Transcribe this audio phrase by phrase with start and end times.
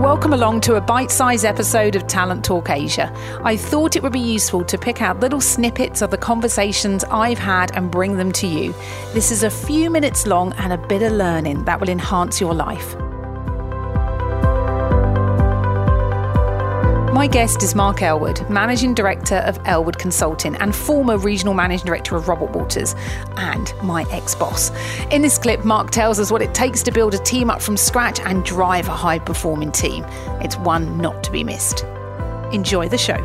[0.00, 3.12] Welcome along to a bite sized episode of Talent Talk Asia.
[3.42, 7.38] I thought it would be useful to pick out little snippets of the conversations I've
[7.38, 8.74] had and bring them to you.
[9.12, 12.54] This is a few minutes long and a bit of learning that will enhance your
[12.54, 12.96] life.
[17.12, 22.14] My guest is Mark Elwood, Managing Director of Elwood Consulting and former Regional Managing Director
[22.14, 22.94] of Robert Walters,
[23.36, 24.70] and my ex boss.
[25.10, 27.76] In this clip, Mark tells us what it takes to build a team up from
[27.76, 30.04] scratch and drive a high performing team.
[30.40, 31.82] It's one not to be missed.
[32.52, 33.18] Enjoy the show.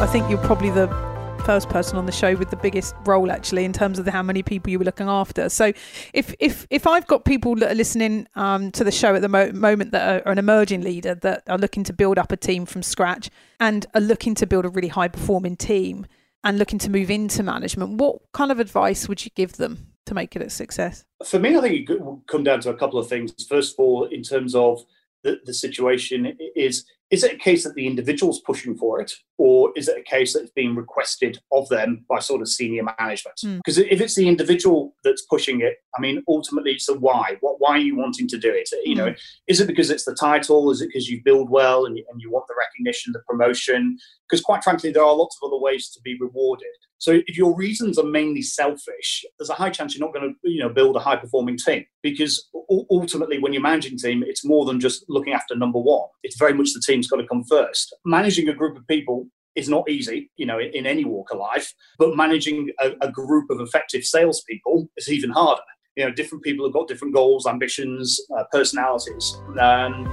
[0.00, 1.07] I think you're probably the
[1.48, 4.22] first person on the show with the biggest role actually in terms of the, how
[4.22, 5.48] many people you were looking after.
[5.48, 5.72] So
[6.12, 9.30] if if if I've got people that are listening um, to the show at the
[9.30, 12.36] mo- moment that are, are an emerging leader that are looking to build up a
[12.36, 16.04] team from scratch and are looking to build a really high performing team
[16.44, 20.12] and looking to move into management, what kind of advice would you give them to
[20.12, 21.06] make it a success?
[21.24, 23.32] For me, I think it would come down to a couple of things.
[23.48, 24.84] First of all, in terms of
[25.24, 29.72] the, the situation is is it a case that the individual's pushing for it or
[29.76, 33.40] is it a case that it's being requested of them by sort of senior management?
[33.42, 33.88] Because mm.
[33.90, 37.36] if it's the individual that's pushing it i mean ultimately so why.
[37.40, 38.68] What why are you wanting to do it?
[38.84, 38.98] You mm.
[38.98, 39.14] know
[39.46, 40.70] is it because it's the title?
[40.70, 43.98] Is it because you build well and you, and you want the recognition the promotion?
[44.28, 46.66] Because quite frankly there are lots of other ways to be rewarded.
[46.98, 50.50] So if your reasons are mainly selfish, there's a high chance you're not going to,
[50.50, 51.84] you know, build a high performing team.
[52.02, 52.48] Because
[52.90, 56.08] ultimately when you're managing team, it's more than just looking after number one.
[56.24, 57.94] It's very much the team's got to come first.
[58.04, 61.72] Managing a group of people is not easy, you know, in any walk of life,
[61.98, 65.62] but managing a, a group of effective salespeople is even harder.
[65.96, 69.36] You know, different people have got different goals, ambitions, uh, personalities.
[69.58, 70.10] Um,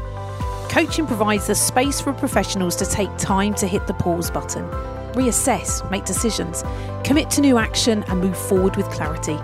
[0.69, 4.69] Coaching provides the space for professionals to take time to hit the pause button
[5.15, 6.63] reassess, make decisions,
[7.05, 9.37] commit to new action, and move forward with clarity.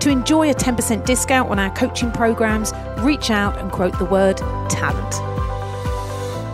[0.00, 4.36] To enjoy a 10% discount on our coaching programs, reach out and quote the word
[4.68, 5.33] talent.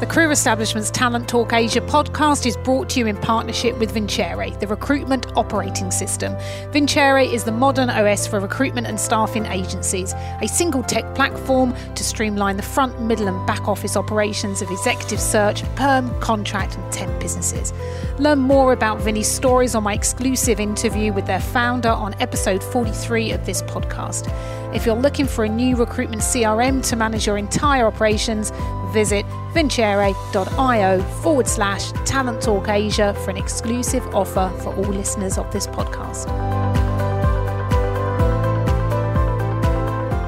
[0.00, 4.50] The Career Establishment's Talent Talk Asia podcast is brought to you in partnership with Vincere,
[4.58, 6.34] the recruitment operating system.
[6.72, 12.02] Vincere is the modern OS for recruitment and staffing agencies, a single tech platform to
[12.02, 17.20] streamline the front, middle, and back office operations of executive search, perm, contract, and temp
[17.20, 17.74] businesses.
[18.18, 23.32] Learn more about Vinny's stories on my exclusive interview with their founder on episode 43
[23.32, 24.32] of this podcast.
[24.74, 28.50] If you're looking for a new recruitment CRM to manage your entire operations,
[28.90, 35.50] visit vincere.io forward slash talent talk Asia for an exclusive offer for all listeners of
[35.52, 36.28] this podcast.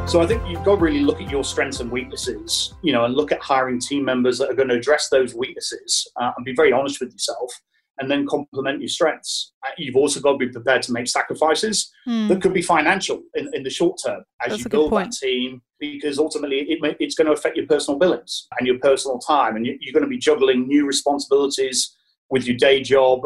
[0.09, 3.07] So I think you've got to really look at your strengths and weaknesses, you know,
[3.07, 6.45] and look at hiring team members that are going to address those weaknesses uh, and
[6.45, 7.51] be very honest with yourself
[7.99, 9.53] and then complement your strengths.
[9.67, 12.29] Uh, you've also got to be prepared to make sacrifices mm.
[12.29, 15.63] that could be financial in, in the short term as That's you build that team,
[15.79, 19.57] because ultimately it may, it's going to affect your personal billings and your personal time,
[19.57, 21.95] and you're going to be juggling new responsibilities
[22.31, 23.21] with your day job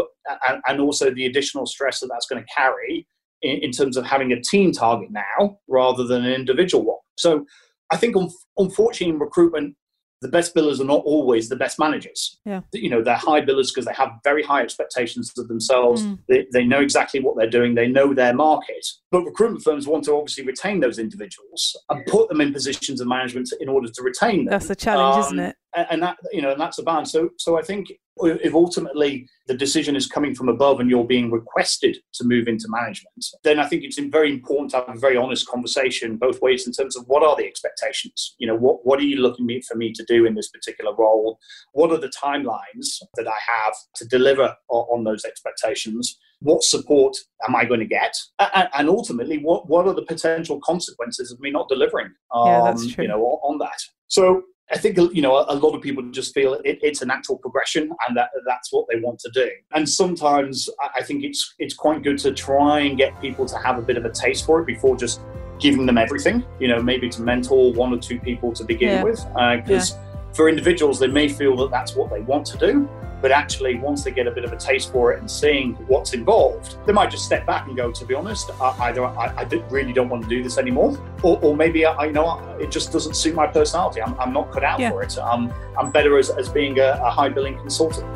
[0.49, 3.07] and, and also the additional stress that that's going to carry
[3.43, 6.99] in, in, terms of having a team target now rather than an individual one.
[7.17, 7.47] So
[7.93, 8.17] I think,
[8.59, 9.77] unfortunately, in recruitment,
[10.23, 12.39] the best billers are not always the best managers.
[12.45, 12.61] Yeah.
[12.73, 16.03] You know, they're high billers because they have very high expectations of themselves.
[16.03, 16.19] Mm.
[16.29, 17.75] They, they know exactly what they're doing.
[17.75, 18.87] They know their market.
[19.11, 23.09] But recruitment firms want to obviously retain those individuals and put them in positions of
[23.09, 24.53] management in order to retain them.
[24.53, 25.57] That's the challenge, um, isn't it?
[25.91, 27.13] And that, you know, and that's a balance.
[27.13, 27.89] So, so I think
[28.19, 32.67] if ultimately the decision is coming from above and you're being requested to move into
[32.69, 36.67] management, then I think it's very important to have a very honest conversation both ways
[36.67, 38.35] in terms of what are the expectations?
[38.39, 41.39] You know, what, what are you looking for me to do in this particular role?
[41.73, 46.19] What are the timelines that I have to deliver on those expectations?
[46.41, 47.17] What support
[47.47, 48.15] am I going to get?
[48.39, 52.87] And ultimately, what, what are the potential consequences of me not delivering um, yeah, that's
[52.87, 53.05] true.
[53.05, 53.79] You know, on that?
[54.09, 57.39] So I think you know a lot of people just feel it, it's a natural
[57.39, 59.49] progression, and that that's what they want to do.
[59.73, 63.79] And sometimes I think it's it's quite good to try and get people to have
[63.79, 65.21] a bit of a taste for it before just
[65.61, 66.45] giving them everything.
[66.59, 69.03] You know, maybe to mentor one or two people to begin yeah.
[69.05, 69.25] with,
[69.63, 70.16] because uh, yeah.
[70.37, 72.89] For individuals they may feel that that's what they want to do,
[73.23, 76.13] but actually, once they get a bit of a taste for it and seeing what's
[76.13, 79.43] involved, they might just step back and go, to be honest, I, either I, I
[79.71, 82.93] really don't want to do this anymore, or, or maybe I, you know it just
[82.93, 84.03] doesn't suit my personality.
[84.03, 84.91] I'm, I'm not cut out yeah.
[84.91, 85.17] for it.
[85.19, 88.07] I'm, I'm better as, as being a, a high billing consultant.